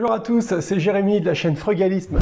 Bonjour 0.00 0.12
à 0.12 0.20
tous, 0.20 0.60
c'est 0.60 0.78
Jérémy 0.78 1.20
de 1.20 1.26
la 1.26 1.34
chaîne 1.34 1.56
Frugalisme. 1.56 2.20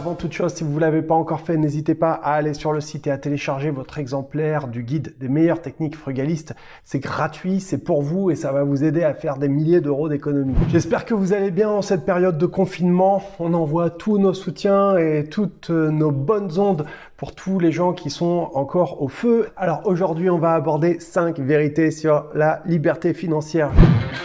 Avant 0.00 0.14
toute 0.14 0.32
chose, 0.32 0.54
si 0.54 0.64
vous 0.64 0.76
ne 0.76 0.80
l'avez 0.80 1.02
pas 1.02 1.14
encore 1.14 1.42
fait, 1.42 1.58
n'hésitez 1.58 1.94
pas 1.94 2.12
à 2.12 2.32
aller 2.32 2.54
sur 2.54 2.72
le 2.72 2.80
site 2.80 3.06
et 3.06 3.10
à 3.10 3.18
télécharger 3.18 3.68
votre 3.68 3.98
exemplaire 3.98 4.66
du 4.66 4.82
guide 4.82 5.14
des 5.20 5.28
meilleures 5.28 5.60
techniques 5.60 5.94
frugalistes. 5.94 6.54
C'est 6.84 7.00
gratuit, 7.00 7.60
c'est 7.60 7.84
pour 7.84 8.00
vous 8.00 8.30
et 8.30 8.34
ça 8.34 8.50
va 8.50 8.64
vous 8.64 8.82
aider 8.82 9.04
à 9.04 9.12
faire 9.12 9.36
des 9.36 9.48
milliers 9.48 9.82
d'euros 9.82 10.08
d'économies. 10.08 10.54
J'espère 10.70 11.04
que 11.04 11.12
vous 11.12 11.34
allez 11.34 11.50
bien 11.50 11.68
en 11.68 11.82
cette 11.82 12.06
période 12.06 12.38
de 12.38 12.46
confinement. 12.46 13.22
On 13.38 13.52
envoie 13.52 13.90
tous 13.90 14.16
nos 14.16 14.32
soutiens 14.32 14.96
et 14.96 15.26
toutes 15.30 15.68
nos 15.68 16.12
bonnes 16.12 16.58
ondes 16.58 16.86
pour 17.18 17.34
tous 17.34 17.58
les 17.58 17.70
gens 17.70 17.92
qui 17.92 18.08
sont 18.08 18.48
encore 18.54 19.02
au 19.02 19.08
feu. 19.08 19.48
Alors 19.54 19.82
aujourd'hui, 19.84 20.30
on 20.30 20.38
va 20.38 20.54
aborder 20.54 20.98
5 20.98 21.38
vérités 21.40 21.90
sur 21.90 22.24
la 22.34 22.62
liberté 22.64 23.12
financière. 23.12 23.70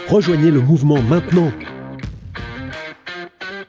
Rejoignez 0.08 0.50
le 0.50 0.62
mouvement 0.62 1.02
maintenant 1.02 1.50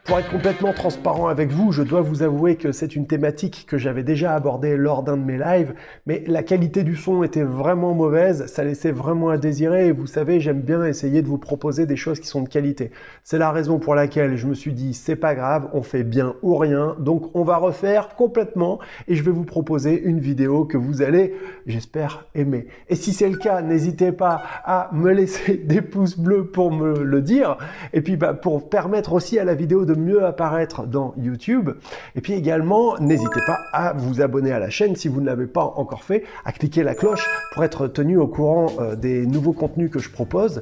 pour 0.07 0.19
être 0.19 0.31
complètement 0.31 0.71
transparent 0.71 1.27
avec 1.27 1.51
vous, 1.51 1.73
je 1.73 1.83
dois 1.83 1.99
vous 1.99 2.23
avouer 2.23 2.55
que 2.55 2.71
c'est 2.71 2.95
une 2.95 3.07
thématique 3.07 3.65
que 3.67 3.77
j'avais 3.77 4.03
déjà 4.03 4.33
abordée 4.33 4.77
lors 4.77 5.03
d'un 5.03 5.17
de 5.17 5.23
mes 5.23 5.37
lives, 5.37 5.73
mais 6.05 6.23
la 6.27 6.43
qualité 6.43 6.83
du 6.83 6.95
son 6.95 7.23
était 7.23 7.43
vraiment 7.43 7.93
mauvaise, 7.93 8.45
ça 8.45 8.63
laissait 8.63 8.93
vraiment 8.93 9.27
à 9.27 9.37
désirer, 9.37 9.87
et 9.87 9.91
vous 9.91 10.07
savez, 10.07 10.39
j'aime 10.39 10.61
bien 10.61 10.85
essayer 10.85 11.21
de 11.21 11.27
vous 11.27 11.37
proposer 11.37 11.85
des 11.85 11.97
choses 11.97 12.21
qui 12.21 12.27
sont 12.27 12.41
de 12.41 12.47
qualité. 12.47 12.91
C'est 13.25 13.37
la 13.37 13.51
raison 13.51 13.79
pour 13.79 13.95
laquelle 13.95 14.37
je 14.37 14.47
me 14.47 14.53
suis 14.53 14.71
dit, 14.71 14.93
c'est 14.93 15.17
pas 15.17 15.35
grave, 15.35 15.67
on 15.73 15.81
fait 15.81 16.03
bien 16.03 16.35
ou 16.41 16.55
rien, 16.55 16.95
donc 16.99 17.35
on 17.35 17.43
va 17.43 17.57
refaire 17.57 18.15
complètement, 18.15 18.79
et 19.09 19.15
je 19.15 19.23
vais 19.23 19.31
vous 19.31 19.43
proposer 19.43 20.01
une 20.01 20.21
vidéo 20.21 20.63
que 20.63 20.77
vous 20.77 21.01
allez, 21.01 21.33
j'espère, 21.65 22.27
aimer. 22.33 22.67
Et 22.87 22.95
si 22.95 23.11
c'est 23.11 23.29
le 23.29 23.37
cas, 23.37 23.61
n'hésitez 23.61 24.13
pas 24.13 24.41
à 24.63 24.89
me 24.93 25.11
laisser 25.11 25.57
des 25.65 25.81
pouces 25.81 26.17
bleus 26.17 26.45
pour 26.45 26.71
me 26.71 27.03
le 27.03 27.21
dire, 27.21 27.57
et 27.91 27.99
puis 27.99 28.15
bah, 28.15 28.33
pour 28.33 28.69
permettre 28.69 29.11
aussi 29.11 29.37
à 29.37 29.43
la 29.43 29.53
vidéo 29.53 29.83
de 29.83 29.96
mieux 29.97 30.23
apparaître 30.25 30.85
dans 30.85 31.13
YouTube. 31.17 31.71
Et 32.15 32.21
puis 32.21 32.33
également, 32.33 32.97
n'hésitez 32.99 33.41
pas 33.45 33.59
à 33.73 33.93
vous 33.93 34.21
abonner 34.21 34.51
à 34.51 34.59
la 34.59 34.69
chaîne 34.69 34.95
si 34.95 35.07
vous 35.07 35.21
ne 35.21 35.25
l'avez 35.25 35.47
pas 35.47 35.73
encore 35.75 36.03
fait, 36.03 36.23
à 36.45 36.51
cliquer 36.51 36.83
la 36.83 36.95
cloche 36.95 37.27
pour 37.53 37.63
être 37.63 37.87
tenu 37.87 38.17
au 38.17 38.27
courant 38.27 38.67
euh, 38.79 38.95
des 38.95 39.25
nouveaux 39.25 39.53
contenus 39.53 39.91
que 39.91 39.99
je 39.99 40.09
propose. 40.09 40.61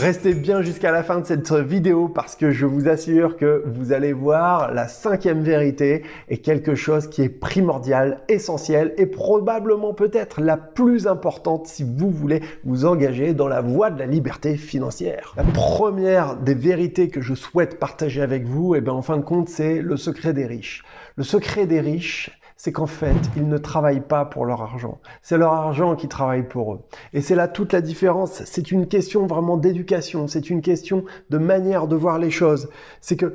Restez 0.00 0.32
bien 0.32 0.62
jusqu'à 0.62 0.92
la 0.92 1.02
fin 1.02 1.20
de 1.20 1.26
cette 1.26 1.52
vidéo 1.52 2.08
parce 2.08 2.34
que 2.34 2.52
je 2.52 2.64
vous 2.64 2.88
assure 2.88 3.36
que 3.36 3.62
vous 3.66 3.92
allez 3.92 4.14
voir 4.14 4.72
la 4.72 4.88
cinquième 4.88 5.42
vérité 5.42 6.04
est 6.30 6.38
quelque 6.38 6.74
chose 6.74 7.06
qui 7.06 7.20
est 7.20 7.28
primordial, 7.28 8.22
essentiel 8.30 8.94
et 8.96 9.04
probablement 9.04 9.92
peut-être 9.92 10.40
la 10.40 10.56
plus 10.56 11.06
importante 11.06 11.66
si 11.66 11.84
vous 11.84 12.08
voulez 12.08 12.40
vous 12.64 12.86
engager 12.86 13.34
dans 13.34 13.46
la 13.46 13.60
voie 13.60 13.90
de 13.90 13.98
la 13.98 14.06
liberté 14.06 14.56
financière. 14.56 15.34
La 15.36 15.44
première 15.44 16.36
des 16.36 16.54
vérités 16.54 17.10
que 17.10 17.20
je 17.20 17.34
souhaite 17.34 17.78
partager 17.78 18.22
avec 18.22 18.46
vous, 18.46 18.74
et 18.74 18.78
eh 18.78 18.80
bien 18.80 18.94
en 18.94 19.02
fin 19.02 19.18
de 19.18 19.22
compte, 19.22 19.50
c'est 19.50 19.82
le 19.82 19.98
secret 19.98 20.32
des 20.32 20.46
riches. 20.46 20.82
Le 21.16 21.24
secret 21.24 21.66
des 21.66 21.80
riches, 21.80 22.39
c'est 22.62 22.72
qu'en 22.72 22.86
fait, 22.86 23.16
ils 23.36 23.48
ne 23.48 23.56
travaillent 23.56 24.06
pas 24.06 24.26
pour 24.26 24.44
leur 24.44 24.60
argent. 24.60 25.00
C'est 25.22 25.38
leur 25.38 25.54
argent 25.54 25.96
qui 25.96 26.08
travaille 26.08 26.46
pour 26.46 26.74
eux. 26.74 26.80
Et 27.14 27.22
c'est 27.22 27.34
là 27.34 27.48
toute 27.48 27.72
la 27.72 27.80
différence. 27.80 28.42
C'est 28.44 28.70
une 28.70 28.86
question 28.86 29.26
vraiment 29.26 29.56
d'éducation. 29.56 30.28
C'est 30.28 30.50
une 30.50 30.60
question 30.60 31.06
de 31.30 31.38
manière 31.38 31.86
de 31.86 31.96
voir 31.96 32.18
les 32.18 32.30
choses. 32.30 32.68
C'est 33.00 33.16
que 33.16 33.34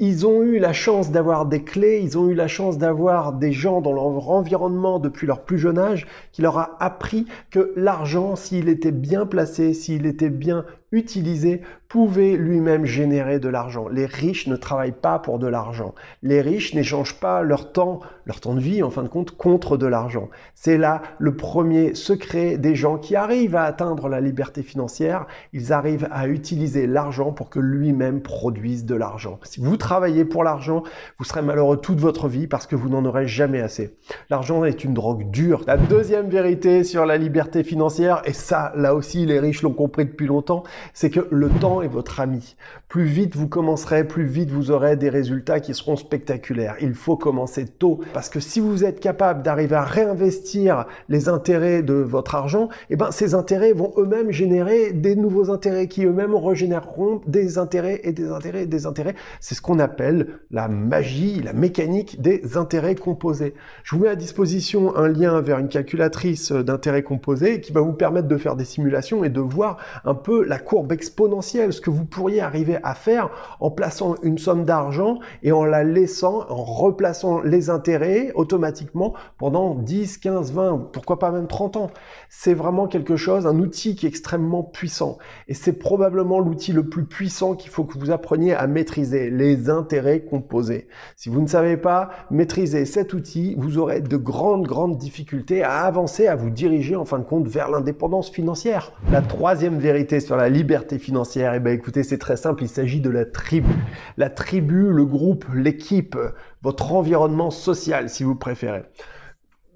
ils 0.00 0.26
ont 0.26 0.42
eu 0.42 0.58
la 0.58 0.72
chance 0.72 1.12
d'avoir 1.12 1.46
des 1.46 1.62
clés, 1.62 2.00
ils 2.02 2.18
ont 2.18 2.28
eu 2.28 2.34
la 2.34 2.48
chance 2.48 2.78
d'avoir 2.78 3.32
des 3.32 3.52
gens 3.52 3.80
dans 3.80 3.92
leur 3.92 4.30
environnement 4.30 4.98
depuis 4.98 5.28
leur 5.28 5.42
plus 5.42 5.58
jeune 5.58 5.78
âge 5.78 6.08
qui 6.32 6.42
leur 6.42 6.58
a 6.58 6.76
appris 6.80 7.26
que 7.50 7.72
l'argent, 7.76 8.34
s'il 8.34 8.68
était 8.68 8.92
bien 8.92 9.24
placé, 9.24 9.72
s'il 9.72 10.04
était 10.04 10.30
bien 10.30 10.64
utilisé 10.92 11.62
pouvait 11.88 12.36
lui-même 12.36 12.84
générer 12.84 13.38
de 13.38 13.48
l'argent. 13.48 13.88
Les 13.88 14.04
riches 14.04 14.46
ne 14.46 14.56
travaillent 14.56 14.92
pas 14.92 15.18
pour 15.18 15.38
de 15.38 15.46
l'argent. 15.46 15.94
Les 16.22 16.42
riches 16.42 16.74
n'échangent 16.74 17.18
pas 17.18 17.42
leur 17.42 17.72
temps, 17.72 18.00
leur 18.26 18.40
temps 18.40 18.54
de 18.54 18.60
vie 18.60 18.82
en 18.82 18.90
fin 18.90 19.02
de 19.02 19.08
compte, 19.08 19.30
contre 19.30 19.78
de 19.78 19.86
l'argent. 19.86 20.28
C'est 20.54 20.76
là 20.76 21.00
le 21.18 21.34
premier 21.34 21.94
secret 21.94 22.58
des 22.58 22.74
gens 22.74 22.98
qui 22.98 23.16
arrivent 23.16 23.56
à 23.56 23.62
atteindre 23.62 24.08
la 24.08 24.20
liberté 24.20 24.62
financière. 24.62 25.26
Ils 25.54 25.72
arrivent 25.72 26.08
à 26.10 26.28
utiliser 26.28 26.86
l'argent 26.86 27.32
pour 27.32 27.48
que 27.48 27.58
lui-même 27.58 28.20
produise 28.20 28.84
de 28.84 28.94
l'argent. 28.94 29.40
Si 29.44 29.60
vous 29.60 29.78
travaillez 29.78 30.26
pour 30.26 30.44
l'argent, 30.44 30.82
vous 31.18 31.24
serez 31.24 31.42
malheureux 31.42 31.78
toute 31.78 32.00
votre 32.00 32.28
vie 32.28 32.46
parce 32.46 32.66
que 32.66 32.76
vous 32.76 32.90
n'en 32.90 33.04
aurez 33.06 33.26
jamais 33.26 33.62
assez. 33.62 33.96
L'argent 34.28 34.64
est 34.64 34.84
une 34.84 34.92
drogue 34.92 35.30
dure. 35.30 35.62
La 35.66 35.78
deuxième 35.78 36.28
vérité 36.28 36.84
sur 36.84 37.06
la 37.06 37.16
liberté 37.16 37.62
financière, 37.62 38.20
et 38.26 38.34
ça, 38.34 38.72
là 38.76 38.94
aussi, 38.94 39.24
les 39.24 39.40
riches 39.40 39.62
l'ont 39.62 39.72
compris 39.72 40.04
depuis 40.04 40.26
longtemps, 40.26 40.64
c'est 40.94 41.10
que 41.10 41.26
le 41.30 41.48
temps 41.48 41.82
est 41.82 41.88
votre 41.88 42.20
ami. 42.20 42.56
Plus 42.88 43.04
vite 43.04 43.36
vous 43.36 43.48
commencerez, 43.48 44.04
plus 44.04 44.24
vite 44.24 44.50
vous 44.50 44.70
aurez 44.70 44.96
des 44.96 45.08
résultats 45.08 45.60
qui 45.60 45.74
seront 45.74 45.96
spectaculaires. 45.96 46.76
Il 46.80 46.94
faut 46.94 47.16
commencer 47.16 47.66
tôt 47.66 48.00
parce 48.14 48.28
que 48.28 48.40
si 48.40 48.60
vous 48.60 48.84
êtes 48.84 49.00
capable 49.00 49.42
d'arriver 49.42 49.76
à 49.76 49.84
réinvestir 49.84 50.86
les 51.08 51.28
intérêts 51.28 51.82
de 51.82 51.94
votre 51.94 52.34
argent, 52.34 52.68
eh 52.90 52.96
ben 52.96 53.10
ces 53.10 53.34
intérêts 53.34 53.72
vont 53.72 53.92
eux-mêmes 53.96 54.30
générer 54.30 54.92
des 54.92 55.16
nouveaux 55.16 55.50
intérêts 55.50 55.88
qui 55.88 56.04
eux-mêmes 56.04 56.34
régénéreront 56.34 57.20
des 57.26 57.58
intérêts 57.58 58.00
et 58.04 58.12
des 58.12 58.30
intérêts 58.30 58.62
et 58.62 58.66
des 58.66 58.86
intérêts. 58.86 59.14
C'est 59.40 59.54
ce 59.54 59.62
qu'on 59.62 59.78
appelle 59.78 60.38
la 60.50 60.68
magie, 60.68 61.40
la 61.42 61.52
mécanique 61.52 62.20
des 62.20 62.56
intérêts 62.56 62.94
composés. 62.94 63.54
Je 63.82 63.94
vous 63.94 64.02
mets 64.02 64.08
à 64.08 64.16
disposition 64.16 64.96
un 64.96 65.08
lien 65.08 65.40
vers 65.40 65.58
une 65.58 65.68
calculatrice 65.68 66.52
d'intérêts 66.52 67.02
composés 67.02 67.60
qui 67.60 67.72
va 67.72 67.80
vous 67.80 67.92
permettre 67.92 68.28
de 68.28 68.36
faire 68.36 68.56
des 68.56 68.64
simulations 68.64 69.24
et 69.24 69.30
de 69.30 69.40
voir 69.40 69.78
un 70.04 70.14
peu 70.14 70.44
la 70.44 70.58
courbe 70.68 70.92
exponentielle, 70.92 71.72
ce 71.72 71.80
que 71.80 71.88
vous 71.88 72.04
pourriez 72.04 72.42
arriver 72.42 72.76
à 72.82 72.94
faire 72.94 73.30
en 73.58 73.70
plaçant 73.70 74.16
une 74.22 74.36
somme 74.36 74.66
d'argent 74.66 75.18
et 75.42 75.50
en 75.50 75.64
la 75.64 75.82
laissant, 75.82 76.44
en 76.50 76.62
replaçant 76.62 77.40
les 77.40 77.70
intérêts 77.70 78.32
automatiquement 78.34 79.14
pendant 79.38 79.74
10, 79.74 80.18
15, 80.18 80.52
20, 80.52 80.90
pourquoi 80.92 81.18
pas 81.18 81.30
même 81.30 81.46
30 81.46 81.76
ans. 81.78 81.90
C'est 82.28 82.52
vraiment 82.52 82.86
quelque 82.86 83.16
chose, 83.16 83.46
un 83.46 83.58
outil 83.58 83.96
qui 83.96 84.04
est 84.04 84.10
extrêmement 84.10 84.62
puissant. 84.62 85.16
Et 85.48 85.54
c'est 85.54 85.72
probablement 85.72 86.38
l'outil 86.38 86.74
le 86.74 86.86
plus 86.86 87.06
puissant 87.06 87.54
qu'il 87.54 87.70
faut 87.70 87.84
que 87.84 87.98
vous 87.98 88.10
appreniez 88.10 88.52
à 88.52 88.66
maîtriser, 88.66 89.30
les 89.30 89.70
intérêts 89.70 90.20
composés. 90.20 90.86
Si 91.16 91.30
vous 91.30 91.40
ne 91.40 91.46
savez 91.46 91.78
pas 91.78 92.10
maîtriser 92.30 92.84
cet 92.84 93.14
outil, 93.14 93.54
vous 93.56 93.78
aurez 93.78 94.02
de 94.02 94.16
grandes, 94.18 94.66
grandes 94.66 94.98
difficultés 94.98 95.62
à 95.62 95.84
avancer, 95.84 96.26
à 96.26 96.36
vous 96.36 96.50
diriger 96.50 96.94
en 96.94 97.06
fin 97.06 97.20
de 97.20 97.24
compte 97.24 97.48
vers 97.48 97.70
l'indépendance 97.70 98.28
financière. 98.28 98.92
La 99.10 99.22
troisième 99.22 99.78
vérité 99.78 100.20
sur 100.20 100.36
la 100.36 100.50
liberté 100.58 100.98
financière, 100.98 101.54
eh 101.54 101.60
bien 101.60 101.72
écoutez, 101.72 102.02
c'est 102.02 102.18
très 102.18 102.36
simple, 102.36 102.64
il 102.64 102.68
s'agit 102.68 103.00
de 103.00 103.10
la 103.10 103.24
tribu. 103.24 103.72
La 104.16 104.28
tribu, 104.28 104.90
le 104.90 105.04
groupe, 105.04 105.44
l'équipe, 105.54 106.18
votre 106.62 106.92
environnement 106.92 107.50
social 107.50 108.10
si 108.10 108.24
vous 108.24 108.34
préférez 108.34 108.82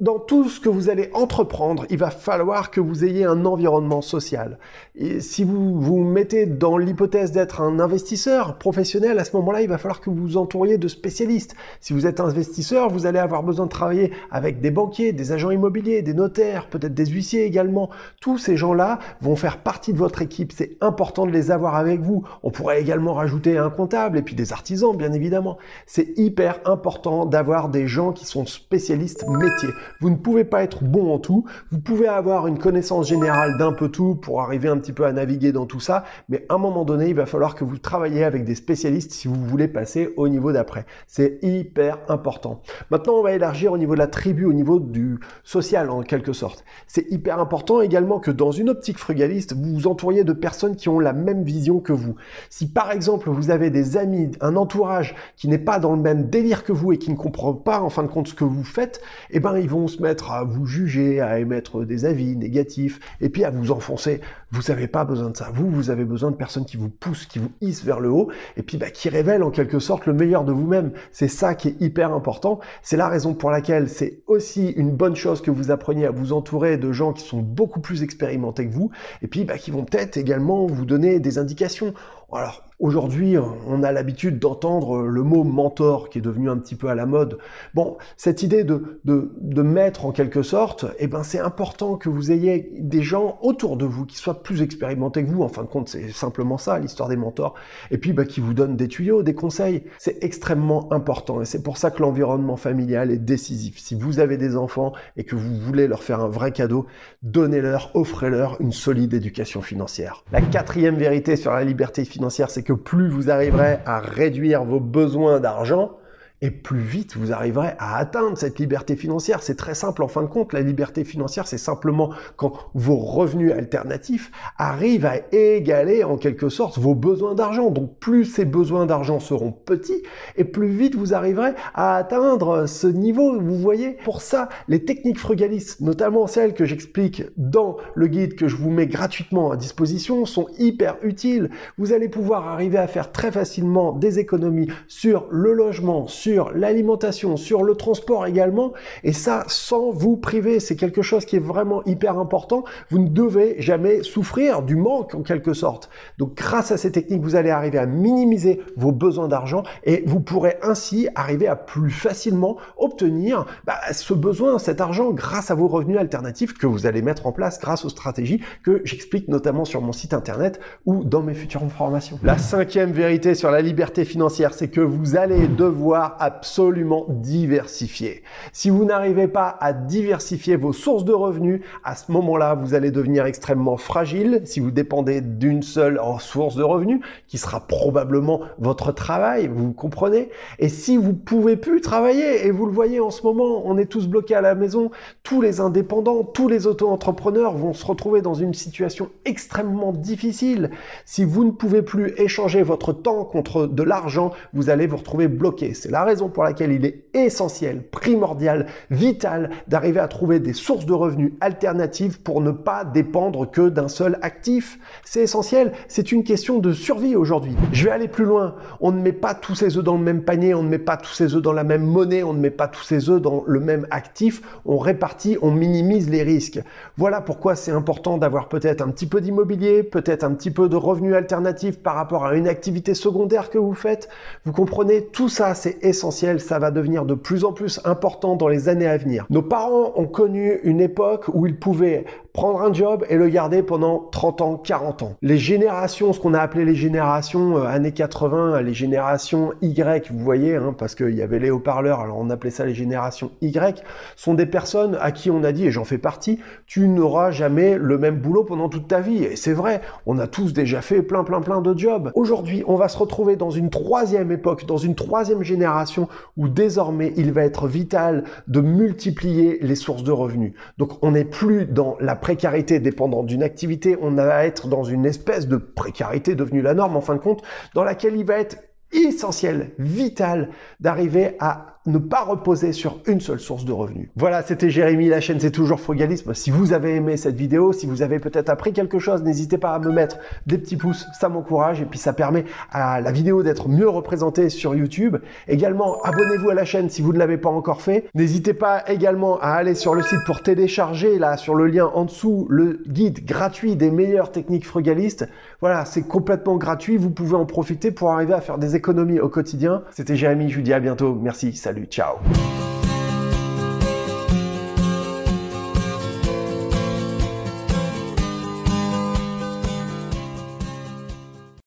dans 0.02 0.18
tout 0.18 0.48
ce 0.48 0.58
que 0.58 0.68
vous 0.68 0.90
allez 0.90 1.10
entreprendre, 1.14 1.86
il 1.88 1.96
va 1.96 2.10
falloir 2.10 2.72
que 2.72 2.80
vous 2.80 3.04
ayez 3.04 3.24
un 3.24 3.44
environnement 3.44 4.02
social. 4.02 4.58
Et 4.96 5.20
si 5.20 5.44
vous 5.44 5.80
vous 5.80 6.02
mettez 6.02 6.44
dans 6.44 6.76
l'hypothèse 6.76 7.30
d'être 7.30 7.60
un 7.60 7.78
investisseur 7.78 8.58
professionnel, 8.58 9.20
à 9.20 9.24
ce 9.24 9.36
moment-là, 9.36 9.62
il 9.62 9.68
va 9.68 9.78
falloir 9.78 10.00
que 10.00 10.10
vous 10.10 10.16
vous 10.16 10.36
entouriez 10.36 10.76
de 10.76 10.88
spécialistes. 10.88 11.54
Si 11.78 11.92
vous 11.92 12.08
êtes 12.08 12.18
investisseur, 12.18 12.90
vous 12.90 13.06
allez 13.06 13.20
avoir 13.20 13.44
besoin 13.44 13.66
de 13.66 13.70
travailler 13.70 14.10
avec 14.32 14.60
des 14.60 14.72
banquiers, 14.72 15.12
des 15.12 15.30
agents 15.30 15.52
immobiliers, 15.52 16.02
des 16.02 16.14
notaires, 16.14 16.66
peut-être 16.66 16.94
des 16.94 17.06
huissiers 17.06 17.44
également. 17.44 17.88
Tous 18.20 18.38
ces 18.38 18.56
gens-là 18.56 18.98
vont 19.20 19.36
faire 19.36 19.58
partie 19.58 19.92
de 19.92 19.98
votre 19.98 20.20
équipe. 20.20 20.50
C'est 20.50 20.78
important 20.80 21.26
de 21.26 21.30
les 21.30 21.52
avoir 21.52 21.76
avec 21.76 22.00
vous. 22.00 22.24
On 22.42 22.50
pourrait 22.50 22.80
également 22.80 23.14
rajouter 23.14 23.56
un 23.56 23.70
comptable 23.70 24.18
et 24.18 24.22
puis 24.22 24.34
des 24.34 24.52
artisans, 24.52 24.96
bien 24.96 25.12
évidemment. 25.12 25.58
C'est 25.86 26.18
hyper 26.18 26.58
important 26.64 27.24
d'avoir 27.24 27.68
des 27.68 27.86
gens 27.86 28.10
qui 28.10 28.26
sont 28.26 28.46
spécialistes 28.46 29.24
métiers. 29.28 29.70
Vous 30.00 30.10
ne 30.10 30.16
pouvez 30.16 30.44
pas 30.44 30.62
être 30.62 30.84
bon 30.84 31.12
en 31.12 31.18
tout. 31.18 31.44
Vous 31.70 31.80
pouvez 31.80 32.08
avoir 32.08 32.46
une 32.46 32.58
connaissance 32.58 33.08
générale 33.08 33.56
d'un 33.58 33.72
peu 33.72 33.88
tout 33.88 34.14
pour 34.14 34.40
arriver 34.40 34.68
un 34.68 34.78
petit 34.78 34.92
peu 34.92 35.04
à 35.04 35.12
naviguer 35.12 35.52
dans 35.52 35.66
tout 35.66 35.80
ça. 35.80 36.04
Mais 36.28 36.44
à 36.48 36.54
un 36.54 36.58
moment 36.58 36.84
donné, 36.84 37.08
il 37.08 37.14
va 37.14 37.26
falloir 37.26 37.54
que 37.54 37.64
vous 37.64 37.78
travaillez 37.78 38.24
avec 38.24 38.44
des 38.44 38.54
spécialistes 38.54 39.12
si 39.12 39.28
vous 39.28 39.44
voulez 39.46 39.68
passer 39.68 40.12
au 40.16 40.28
niveau 40.28 40.52
d'après. 40.52 40.86
C'est 41.06 41.38
hyper 41.42 41.98
important. 42.08 42.62
Maintenant, 42.90 43.14
on 43.14 43.22
va 43.22 43.32
élargir 43.32 43.72
au 43.72 43.78
niveau 43.78 43.94
de 43.94 43.98
la 43.98 44.06
tribu, 44.06 44.44
au 44.44 44.52
niveau 44.52 44.80
du 44.80 45.18
social 45.44 45.90
en 45.90 46.02
quelque 46.02 46.32
sorte. 46.32 46.64
C'est 46.86 47.10
hyper 47.10 47.38
important 47.38 47.80
également 47.80 48.18
que 48.18 48.30
dans 48.30 48.50
une 48.50 48.70
optique 48.70 48.98
frugaliste, 48.98 49.54
vous 49.54 49.74
vous 49.74 49.86
entouriez 49.86 50.24
de 50.24 50.32
personnes 50.32 50.76
qui 50.76 50.88
ont 50.88 51.00
la 51.00 51.12
même 51.12 51.42
vision 51.42 51.80
que 51.80 51.92
vous. 51.92 52.16
Si 52.50 52.68
par 52.68 52.90
exemple 52.90 53.30
vous 53.30 53.50
avez 53.50 53.70
des 53.70 53.96
amis, 53.96 54.30
un 54.40 54.56
entourage 54.56 55.14
qui 55.36 55.48
n'est 55.48 55.58
pas 55.58 55.78
dans 55.78 55.94
le 55.94 56.00
même 56.00 56.28
délire 56.28 56.64
que 56.64 56.72
vous 56.72 56.92
et 56.92 56.98
qui 56.98 57.10
ne 57.10 57.16
comprend 57.16 57.54
pas 57.54 57.80
en 57.80 57.90
fin 57.90 58.02
de 58.02 58.08
compte 58.08 58.28
ce 58.28 58.34
que 58.34 58.44
vous 58.44 58.64
faites, 58.64 59.00
eh 59.30 59.40
ben 59.40 59.56
ils 59.58 59.68
vont 59.68 59.81
se 59.88 60.02
mettre 60.02 60.30
à 60.30 60.44
vous 60.44 60.66
juger, 60.66 61.20
à 61.20 61.38
émettre 61.38 61.84
des 61.84 62.04
avis 62.04 62.36
négatifs, 62.36 63.00
et 63.20 63.28
puis 63.28 63.44
à 63.44 63.50
vous 63.50 63.70
enfoncer. 63.70 64.20
Vous 64.50 64.62
n'avez 64.68 64.86
pas 64.86 65.04
besoin 65.04 65.30
de 65.30 65.36
ça. 65.36 65.50
Vous, 65.54 65.70
vous 65.70 65.90
avez 65.90 66.04
besoin 66.04 66.30
de 66.30 66.36
personnes 66.36 66.66
qui 66.66 66.76
vous 66.76 66.88
poussent, 66.88 67.26
qui 67.26 67.38
vous 67.38 67.50
hissent 67.60 67.84
vers 67.84 68.00
le 68.00 68.10
haut, 68.10 68.30
et 68.56 68.62
puis 68.62 68.76
bah, 68.76 68.90
qui 68.90 69.08
révèlent 69.08 69.42
en 69.42 69.50
quelque 69.50 69.78
sorte 69.78 70.06
le 70.06 70.12
meilleur 70.12 70.44
de 70.44 70.52
vous-même. 70.52 70.92
C'est 71.10 71.28
ça 71.28 71.54
qui 71.54 71.68
est 71.68 71.80
hyper 71.80 72.12
important. 72.12 72.60
C'est 72.82 72.96
la 72.96 73.08
raison 73.08 73.34
pour 73.34 73.50
laquelle 73.50 73.88
c'est 73.88 74.20
aussi 74.26 74.70
une 74.70 74.90
bonne 74.90 75.16
chose 75.16 75.40
que 75.40 75.50
vous 75.50 75.70
appreniez 75.70 76.06
à 76.06 76.10
vous 76.10 76.32
entourer 76.32 76.76
de 76.76 76.92
gens 76.92 77.12
qui 77.12 77.24
sont 77.24 77.40
beaucoup 77.40 77.80
plus 77.80 78.02
expérimentés 78.02 78.66
que 78.66 78.72
vous, 78.72 78.90
et 79.22 79.26
puis 79.26 79.44
bah, 79.44 79.58
qui 79.58 79.70
vont 79.70 79.84
peut-être 79.84 80.16
également 80.16 80.66
vous 80.66 80.84
donner 80.84 81.20
des 81.20 81.38
indications. 81.38 81.94
Alors, 82.32 82.62
Aujourd'hui, 82.82 83.36
on 83.38 83.84
a 83.84 83.92
l'habitude 83.92 84.40
d'entendre 84.40 85.02
le 85.02 85.22
mot 85.22 85.44
mentor 85.44 86.08
qui 86.08 86.18
est 86.18 86.20
devenu 86.20 86.50
un 86.50 86.56
petit 86.56 86.74
peu 86.74 86.88
à 86.88 86.96
la 86.96 87.06
mode. 87.06 87.38
Bon, 87.74 87.96
cette 88.16 88.42
idée 88.42 88.64
de, 88.64 89.00
de, 89.04 89.30
de 89.40 89.62
mettre 89.62 90.04
en 90.04 90.10
quelque 90.10 90.42
sorte, 90.42 90.86
eh 90.98 91.06
ben, 91.06 91.22
c'est 91.22 91.38
important 91.38 91.94
que 91.94 92.08
vous 92.08 92.32
ayez 92.32 92.72
des 92.80 93.02
gens 93.02 93.38
autour 93.40 93.76
de 93.76 93.84
vous 93.84 94.04
qui 94.04 94.16
soient 94.16 94.42
plus 94.42 94.62
expérimentés 94.62 95.24
que 95.24 95.30
vous. 95.30 95.44
En 95.44 95.48
fin 95.48 95.62
de 95.62 95.68
compte, 95.68 95.90
c'est 95.90 96.10
simplement 96.10 96.58
ça, 96.58 96.80
l'histoire 96.80 97.08
des 97.08 97.14
mentors. 97.14 97.54
Et 97.92 97.98
puis, 97.98 98.12
bah, 98.12 98.24
qui 98.24 98.40
vous 98.40 98.52
donnent 98.52 98.74
des 98.74 98.88
tuyaux, 98.88 99.22
des 99.22 99.34
conseils. 99.34 99.84
C'est 100.00 100.24
extrêmement 100.24 100.92
important. 100.92 101.40
Et 101.40 101.44
c'est 101.44 101.62
pour 101.62 101.76
ça 101.76 101.92
que 101.92 102.02
l'environnement 102.02 102.56
familial 102.56 103.12
est 103.12 103.18
décisif. 103.18 103.78
Si 103.78 103.94
vous 103.94 104.18
avez 104.18 104.38
des 104.38 104.56
enfants 104.56 104.92
et 105.16 105.22
que 105.22 105.36
vous 105.36 105.54
voulez 105.54 105.86
leur 105.86 106.02
faire 106.02 106.18
un 106.18 106.28
vrai 106.28 106.50
cadeau, 106.50 106.86
donnez-leur, 107.22 107.92
offrez-leur 107.94 108.60
une 108.60 108.72
solide 108.72 109.14
éducation 109.14 109.62
financière. 109.62 110.24
La 110.32 110.40
quatrième 110.40 110.96
vérité 110.96 111.36
sur 111.36 111.52
la 111.52 111.62
liberté 111.62 112.04
financière, 112.04 112.21
c'est 112.30 112.62
que 112.62 112.72
plus 112.72 113.08
vous 113.08 113.30
arriverez 113.30 113.78
à 113.86 114.00
réduire 114.00 114.64
vos 114.64 114.80
besoins 114.80 115.40
d'argent, 115.40 115.98
et 116.42 116.50
plus 116.50 116.80
vite 116.80 117.16
vous 117.16 117.32
arriverez 117.32 117.70
à 117.78 117.96
atteindre 117.96 118.36
cette 118.36 118.58
liberté 118.58 118.96
financière. 118.96 119.42
C'est 119.42 119.54
très 119.54 119.74
simple 119.74 120.02
en 120.02 120.08
fin 120.08 120.22
de 120.22 120.26
compte. 120.26 120.52
La 120.52 120.60
liberté 120.60 121.04
financière, 121.04 121.46
c'est 121.46 121.56
simplement 121.56 122.10
quand 122.36 122.52
vos 122.74 122.96
revenus 122.96 123.52
alternatifs 123.52 124.30
arrivent 124.58 125.06
à 125.06 125.18
égaler 125.32 126.04
en 126.04 126.16
quelque 126.16 126.48
sorte 126.48 126.78
vos 126.78 126.94
besoins 126.94 127.34
d'argent. 127.34 127.70
Donc 127.70 127.98
plus 127.98 128.24
ces 128.24 128.44
besoins 128.44 128.86
d'argent 128.86 129.20
seront 129.20 129.52
petits 129.52 130.02
et 130.36 130.44
plus 130.44 130.68
vite 130.68 130.96
vous 130.96 131.14
arriverez 131.14 131.52
à 131.74 131.96
atteindre 131.96 132.66
ce 132.66 132.88
niveau. 132.88 133.40
Vous 133.40 133.58
voyez, 133.58 133.96
pour 134.04 134.20
ça, 134.20 134.48
les 134.66 134.84
techniques 134.84 135.18
frugalistes, 135.18 135.80
notamment 135.80 136.26
celles 136.26 136.54
que 136.54 136.64
j'explique 136.64 137.22
dans 137.36 137.76
le 137.94 138.08
guide 138.08 138.34
que 138.34 138.48
je 138.48 138.56
vous 138.56 138.70
mets 138.70 138.88
gratuitement 138.88 139.52
à 139.52 139.56
disposition, 139.56 140.26
sont 140.26 140.48
hyper 140.58 140.96
utiles. 141.02 141.50
Vous 141.78 141.92
allez 141.92 142.08
pouvoir 142.08 142.48
arriver 142.48 142.78
à 142.78 142.88
faire 142.88 143.12
très 143.12 143.30
facilement 143.30 143.92
des 143.92 144.18
économies 144.18 144.68
sur 144.88 145.28
le 145.30 145.52
logement, 145.52 146.08
l'alimentation, 146.54 147.36
sur 147.36 147.62
le 147.62 147.74
transport 147.74 148.26
également, 148.26 148.72
et 149.04 149.12
ça 149.12 149.44
sans 149.48 149.90
vous 149.90 150.16
priver. 150.16 150.60
C'est 150.60 150.76
quelque 150.76 151.02
chose 151.02 151.24
qui 151.24 151.36
est 151.36 151.40
vraiment 151.40 151.82
hyper 151.84 152.18
important. 152.18 152.64
Vous 152.90 152.98
ne 152.98 153.08
devez 153.08 153.56
jamais 153.58 154.02
souffrir 154.02 154.62
du 154.62 154.76
manque 154.76 155.14
en 155.14 155.22
quelque 155.22 155.54
sorte. 155.54 155.90
Donc 156.18 156.34
grâce 156.34 156.72
à 156.72 156.76
ces 156.76 156.92
techniques, 156.92 157.22
vous 157.22 157.36
allez 157.36 157.50
arriver 157.50 157.78
à 157.78 157.86
minimiser 157.86 158.60
vos 158.76 158.92
besoins 158.92 159.28
d'argent 159.28 159.62
et 159.84 160.02
vous 160.06 160.20
pourrez 160.20 160.56
ainsi 160.62 161.08
arriver 161.14 161.48
à 161.48 161.56
plus 161.56 161.90
facilement 161.90 162.56
obtenir 162.76 163.46
bah, 163.64 163.74
ce 163.92 164.14
besoin, 164.14 164.58
cet 164.58 164.80
argent 164.80 165.10
grâce 165.10 165.50
à 165.50 165.54
vos 165.54 165.68
revenus 165.68 165.98
alternatifs 165.98 166.54
que 166.54 166.66
vous 166.66 166.86
allez 166.86 167.02
mettre 167.02 167.26
en 167.26 167.32
place 167.32 167.58
grâce 167.60 167.84
aux 167.84 167.88
stratégies 167.88 168.40
que 168.62 168.80
j'explique 168.84 169.28
notamment 169.28 169.64
sur 169.64 169.80
mon 169.80 169.92
site 169.92 170.14
internet 170.14 170.60
ou 170.86 171.04
dans 171.04 171.22
mes 171.22 171.34
futures 171.34 171.62
formations. 171.70 172.18
La 172.22 172.38
cinquième 172.38 172.92
vérité 172.92 173.34
sur 173.34 173.50
la 173.50 173.62
liberté 173.62 174.04
financière, 174.04 174.54
c'est 174.54 174.68
que 174.68 174.80
vous 174.80 175.16
allez 175.16 175.48
devoir 175.48 176.16
absolument 176.22 177.06
diversifier. 177.08 178.22
Si 178.52 178.70
vous 178.70 178.84
n'arrivez 178.84 179.26
pas 179.26 179.56
à 179.58 179.72
diversifier 179.72 180.54
vos 180.54 180.72
sources 180.72 181.04
de 181.04 181.12
revenus, 181.12 181.62
à 181.82 181.96
ce 181.96 182.12
moment-là, 182.12 182.54
vous 182.54 182.74
allez 182.74 182.92
devenir 182.92 183.26
extrêmement 183.26 183.76
fragile 183.76 184.42
si 184.44 184.60
vous 184.60 184.70
dépendez 184.70 185.20
d'une 185.20 185.62
seule 185.62 186.00
source 186.20 186.54
de 186.54 186.62
revenus, 186.62 187.00
qui 187.26 187.38
sera 187.38 187.66
probablement 187.66 188.42
votre 188.58 188.92
travail, 188.92 189.48
vous 189.48 189.72
comprenez? 189.72 190.30
Et 190.60 190.68
si 190.68 190.96
vous 190.96 191.12
pouvez 191.12 191.56
plus 191.56 191.80
travailler, 191.80 192.46
et 192.46 192.52
vous 192.52 192.66
le 192.66 192.72
voyez 192.72 193.00
en 193.00 193.10
ce 193.10 193.24
moment, 193.24 193.62
on 193.64 193.76
est 193.76 193.86
tous 193.86 194.06
bloqués 194.06 194.36
à 194.36 194.40
la 194.40 194.54
maison, 194.54 194.92
tous 195.24 195.40
les 195.40 195.58
indépendants, 195.58 196.22
tous 196.22 196.46
les 196.46 196.68
auto-entrepreneurs 196.68 197.56
vont 197.56 197.72
se 197.72 197.84
retrouver 197.84 198.22
dans 198.22 198.34
une 198.34 198.54
situation 198.54 199.08
extrêmement 199.24 199.92
difficile. 199.92 200.70
Si 201.04 201.24
vous 201.24 201.42
ne 201.42 201.50
pouvez 201.50 201.82
plus 201.82 202.14
échanger 202.16 202.62
votre 202.62 202.92
temps 202.92 203.24
contre 203.24 203.66
de 203.66 203.82
l'argent, 203.82 204.30
vous 204.52 204.70
allez 204.70 204.86
vous 204.86 204.98
retrouver 204.98 205.26
bloqué. 205.26 205.74
C'est 205.74 205.90
la 205.90 206.11
raison 206.12 206.28
pour 206.28 206.44
laquelle 206.44 206.72
il 206.72 206.84
est 206.84 207.04
essentiel, 207.14 207.82
primordial, 207.90 208.66
vital 208.90 209.48
d'arriver 209.66 209.98
à 209.98 210.08
trouver 210.08 210.40
des 210.40 210.52
sources 210.52 210.84
de 210.84 210.92
revenus 210.92 211.32
alternatives 211.40 212.20
pour 212.20 212.42
ne 212.42 212.50
pas 212.50 212.84
dépendre 212.84 213.50
que 213.50 213.70
d'un 213.70 213.88
seul 213.88 214.18
actif. 214.20 214.78
C'est 215.06 215.22
essentiel, 215.22 215.72
c'est 215.88 216.12
une 216.12 216.22
question 216.22 216.58
de 216.58 216.74
survie 216.74 217.16
aujourd'hui. 217.16 217.56
Je 217.72 217.84
vais 217.84 217.90
aller 217.92 218.08
plus 218.08 218.26
loin. 218.26 218.56
On 218.80 218.92
ne 218.92 219.00
met 219.00 219.14
pas 219.14 219.32
tous 219.34 219.54
ses 219.54 219.78
œufs 219.78 219.84
dans 219.84 219.96
le 219.96 220.02
même 220.02 220.22
panier, 220.22 220.52
on 220.52 220.62
ne 220.62 220.68
met 220.68 220.78
pas 220.78 220.98
tous 220.98 221.14
ses 221.14 221.34
œufs 221.34 221.40
dans 221.40 221.54
la 221.54 221.64
même 221.64 221.86
monnaie, 221.86 222.22
on 222.22 222.34
ne 222.34 222.40
met 222.40 222.50
pas 222.50 222.68
tous 222.68 222.82
ses 222.82 223.08
œufs 223.08 223.22
dans 223.22 223.42
le 223.46 223.60
même 223.60 223.86
actif, 223.90 224.42
on 224.66 224.76
répartit, 224.76 225.38
on 225.40 225.50
minimise 225.50 226.10
les 226.10 226.22
risques. 226.22 226.60
Voilà 226.98 227.22
pourquoi 227.22 227.54
c'est 227.54 227.72
important 227.72 228.18
d'avoir 228.18 228.50
peut-être 228.50 228.82
un 228.82 228.90
petit 228.90 229.06
peu 229.06 229.22
d'immobilier, 229.22 229.82
peut-être 229.82 230.24
un 230.24 230.34
petit 230.34 230.50
peu 230.50 230.68
de 230.68 230.76
revenus 230.76 231.14
alternatifs 231.14 231.78
par 231.78 231.94
rapport 231.94 232.26
à 232.26 232.34
une 232.34 232.48
activité 232.48 232.92
secondaire 232.92 233.48
que 233.48 233.56
vous 233.56 233.72
faites. 233.72 234.10
Vous 234.44 234.52
comprenez, 234.52 235.06
tout 235.06 235.30
ça 235.30 235.54
c'est 235.54 235.82
essentiel 235.82 235.91
essentiel, 235.92 236.40
ça 236.40 236.58
va 236.58 236.70
devenir 236.70 237.04
de 237.04 237.14
plus 237.14 237.44
en 237.44 237.52
plus 237.52 237.80
important 237.84 238.34
dans 238.34 238.48
les 238.48 238.68
années 238.70 238.86
à 238.86 238.96
venir. 238.96 239.26
Nos 239.28 239.42
parents 239.42 239.92
ont 239.94 240.06
connu 240.06 240.58
une 240.64 240.80
époque 240.80 241.26
où 241.32 241.46
ils 241.46 241.58
pouvaient 241.58 242.06
prendre 242.32 242.62
un 242.62 242.72
job 242.72 243.04
et 243.08 243.16
le 243.16 243.28
garder 243.28 243.62
pendant 243.62 244.08
30 244.10 244.40
ans, 244.40 244.56
40 244.56 245.02
ans. 245.02 245.16
Les 245.20 245.38
générations, 245.38 246.12
ce 246.12 246.20
qu'on 246.20 246.34
a 246.34 246.40
appelé 246.40 246.64
les 246.64 246.74
générations 246.74 247.58
euh, 247.58 247.64
années 247.64 247.92
80, 247.92 248.62
les 248.62 248.72
générations 248.72 249.52
Y, 249.60 250.10
vous 250.10 250.18
voyez, 250.18 250.56
hein, 250.56 250.74
parce 250.76 250.94
qu'il 250.94 251.14
y 251.14 251.22
avait 251.22 251.38
les 251.38 251.50
haut-parleurs, 251.50 252.00
alors 252.00 252.18
on 252.18 252.30
appelait 252.30 252.50
ça 252.50 252.64
les 252.64 252.74
générations 252.74 253.32
Y, 253.42 253.82
sont 254.16 254.34
des 254.34 254.46
personnes 254.46 254.96
à 255.00 255.12
qui 255.12 255.30
on 255.30 255.44
a 255.44 255.52
dit, 255.52 255.66
et 255.66 255.70
j'en 255.70 255.84
fais 255.84 255.98
partie, 255.98 256.38
tu 256.66 256.88
n'auras 256.88 257.30
jamais 257.32 257.76
le 257.76 257.98
même 257.98 258.16
boulot 258.16 258.44
pendant 258.44 258.68
toute 258.68 258.88
ta 258.88 259.00
vie. 259.00 259.24
Et 259.24 259.36
c'est 259.36 259.52
vrai, 259.52 259.82
on 260.06 260.18
a 260.18 260.26
tous 260.26 260.52
déjà 260.52 260.80
fait 260.80 261.02
plein, 261.02 261.24
plein, 261.24 261.40
plein 261.40 261.60
de 261.60 261.78
jobs. 261.78 262.10
Aujourd'hui, 262.14 262.64
on 262.66 262.76
va 262.76 262.88
se 262.88 262.96
retrouver 262.96 263.36
dans 263.36 263.50
une 263.50 263.68
troisième 263.68 264.32
époque, 264.32 264.64
dans 264.66 264.78
une 264.78 264.94
troisième 264.94 265.42
génération 265.42 266.08
où 266.36 266.48
désormais 266.48 267.12
il 267.16 267.32
va 267.32 267.44
être 267.44 267.66
vital 267.66 268.24
de 268.48 268.60
multiplier 268.60 269.58
les 269.60 269.74
sources 269.74 270.02
de 270.02 270.12
revenus. 270.12 270.54
Donc 270.78 270.92
on 271.02 271.12
n'est 271.12 271.24
plus 271.24 271.66
dans 271.66 271.96
la 272.00 272.16
précarité 272.22 272.78
dépendant 272.80 273.24
d'une 273.24 273.42
activité, 273.42 273.98
on 274.00 274.12
va 274.12 274.46
être 274.46 274.68
dans 274.68 274.84
une 274.84 275.04
espèce 275.04 275.48
de 275.48 275.56
précarité 275.56 276.34
devenue 276.34 276.62
la 276.62 276.72
norme 276.72 276.96
en 276.96 277.02
fin 277.02 277.16
de 277.16 277.20
compte, 277.20 277.42
dans 277.74 277.84
laquelle 277.84 278.16
il 278.16 278.24
va 278.24 278.38
être 278.38 278.56
essentiel, 278.92 279.72
vital 279.78 280.50
d'arriver 280.80 281.36
à 281.40 281.80
ne 281.86 281.98
pas 281.98 282.22
reposer 282.22 282.72
sur 282.72 283.00
une 283.06 283.20
seule 283.20 283.40
source 283.40 283.64
de 283.64 283.72
revenus. 283.72 284.08
Voilà, 284.16 284.42
c'était 284.42 284.70
Jérémy, 284.70 285.08
la 285.08 285.20
chaîne 285.20 285.40
c'est 285.40 285.50
toujours 285.50 285.80
frugalisme. 285.80 286.32
Si 286.34 286.50
vous 286.50 286.72
avez 286.72 286.94
aimé 286.94 287.16
cette 287.16 287.34
vidéo, 287.34 287.72
si 287.72 287.86
vous 287.86 288.02
avez 288.02 288.20
peut-être 288.20 288.50
appris 288.50 288.72
quelque 288.72 288.98
chose, 288.98 289.22
n'hésitez 289.22 289.58
pas 289.58 289.74
à 289.74 289.78
me 289.78 289.90
mettre 289.90 290.18
des 290.46 290.58
petits 290.58 290.76
pouces, 290.76 291.06
ça 291.18 291.28
m'encourage 291.28 291.80
et 291.80 291.84
puis 291.84 291.98
ça 291.98 292.12
permet 292.12 292.44
à 292.70 293.00
la 293.00 293.10
vidéo 293.10 293.42
d'être 293.42 293.68
mieux 293.68 293.88
représentée 293.88 294.48
sur 294.48 294.74
YouTube. 294.74 295.16
Également, 295.48 296.00
abonnez-vous 296.02 296.50
à 296.50 296.54
la 296.54 296.64
chaîne 296.64 296.88
si 296.88 297.02
vous 297.02 297.12
ne 297.12 297.18
l'avez 297.18 297.38
pas 297.38 297.48
encore 297.48 297.82
fait. 297.82 298.08
N'hésitez 298.14 298.54
pas 298.54 298.88
également 298.88 299.40
à 299.40 299.48
aller 299.48 299.74
sur 299.74 299.94
le 299.94 300.02
site 300.02 300.20
pour 300.24 300.42
télécharger, 300.42 301.18
là, 301.18 301.36
sur 301.36 301.54
le 301.54 301.66
lien 301.66 301.90
en 301.94 302.04
dessous, 302.04 302.46
le 302.48 302.82
guide 302.86 303.24
gratuit 303.24 303.74
des 303.74 303.90
meilleures 303.90 304.30
techniques 304.30 304.66
frugalistes. 304.66 305.28
Voilà, 305.60 305.84
c'est 305.84 306.02
complètement 306.02 306.56
gratuit, 306.56 306.96
vous 306.96 307.10
pouvez 307.10 307.34
en 307.34 307.46
profiter 307.46 307.90
pour 307.90 308.12
arriver 308.12 308.34
à 308.34 308.40
faire 308.40 308.58
des 308.58 308.76
économies 308.76 309.20
au 309.20 309.28
quotidien. 309.28 309.82
C'était 309.90 310.16
Jérémy, 310.16 310.48
je 310.48 310.56
vous 310.56 310.62
dis 310.62 310.72
à 310.72 310.80
bientôt. 310.80 311.14
Merci, 311.20 311.52
salut. 311.54 311.71
Salut, 311.72 311.88
ciao 311.88 312.61